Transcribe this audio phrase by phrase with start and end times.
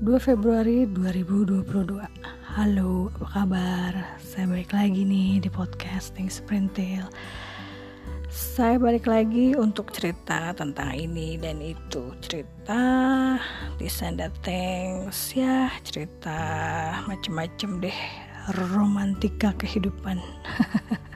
[0.00, 2.00] 2 Februari 2022
[2.56, 3.92] Halo, apa kabar?
[4.16, 7.04] Saya balik lagi nih di podcasting Sprintil.
[8.32, 12.16] Saya balik lagi untuk cerita tentang ini dan itu.
[12.24, 12.80] Cerita
[13.76, 16.40] di Sanda Thanks Ya, cerita
[17.04, 17.98] macem-macem deh
[18.56, 20.16] Romantika kehidupan.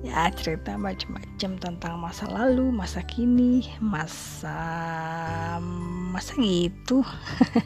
[0.00, 4.56] Ya cerita macam-macam tentang masa lalu, masa kini, masa
[6.10, 7.06] masa gitu.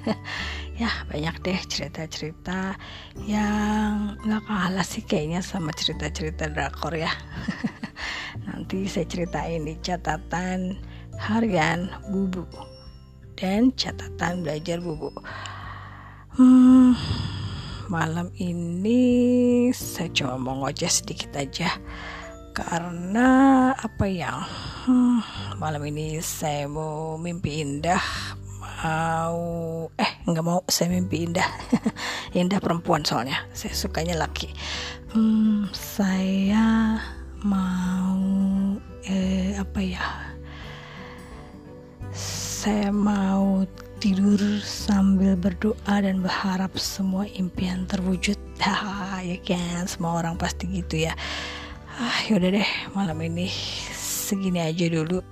[0.81, 2.77] ya banyak deh cerita-cerita
[3.25, 7.11] yang nggak kalah sih kayaknya sama cerita-cerita drakor ya.
[8.47, 10.77] Nanti saya ceritain di catatan
[11.17, 12.45] harian bubu
[13.41, 15.11] dan catatan belajar bubu.
[16.35, 16.99] Hmm,
[17.87, 21.71] malam ini saya cuma mau ngoceh sedikit aja
[22.55, 24.47] karena apa ya
[24.87, 27.99] hmm, malam ini saya mau mimpi indah
[28.85, 29.41] mau
[29.97, 31.49] eh nggak mau saya mimpi indah.
[32.39, 33.49] Indah perempuan soalnya.
[33.57, 34.53] Saya sukanya laki.
[35.17, 37.01] Hmm, saya
[37.41, 38.21] mau
[39.09, 40.05] eh apa ya?
[42.15, 43.65] Saya mau
[44.01, 48.37] tidur sambil berdoa dan berharap semua impian terwujud.
[49.25, 49.89] Ya kan?
[49.89, 51.17] Semua orang pasti gitu ya.
[51.97, 53.49] Ah yaudah deh malam ini
[53.97, 55.25] segini aja dulu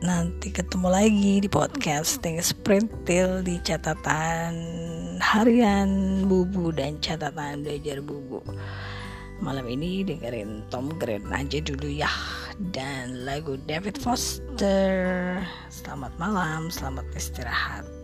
[0.00, 4.56] nanti ketemu lagi di podcasting sprintil di catatan
[5.20, 8.40] harian bubu dan catatan belajar bubu.
[9.44, 12.08] Malam ini dengerin Tom Green aja dulu ya
[12.72, 15.36] dan lagu David Foster.
[15.68, 17.99] Selamat malam selamat istirahat